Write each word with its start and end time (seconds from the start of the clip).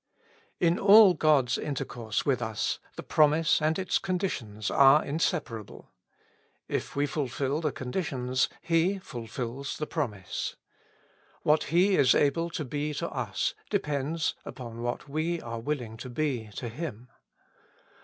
IN 0.59 0.79
all 0.79 1.13
God's 1.13 1.59
intercourse 1.59 2.25
with 2.25 2.41
us, 2.41 2.79
the 2.95 3.03
promise 3.03 3.61
and 3.61 3.77
its 3.77 3.99
conditions 3.99 4.71
are 4.71 5.05
inseparable. 5.05 5.91
If 6.67 6.95
we 6.95 7.05
fulfil 7.05 7.61
the 7.61 7.71
conditions, 7.71 8.49
He 8.63 8.97
fulfils 8.97 9.77
tlie 9.77 9.87
promise. 9.91 10.55
What 11.43 11.65
He 11.65 11.97
is 11.97 12.13
to 12.13 12.65
be 12.67 12.95
to 12.95 13.09
us 13.11 13.53
depends 13.69 14.33
upon 14.43 14.81
what 14.81 15.07
we 15.07 15.39
are 15.39 15.59
willing 15.59 15.97
to 15.97 16.09
be 16.09 16.49
to 16.55 16.67
Him. 16.67 17.09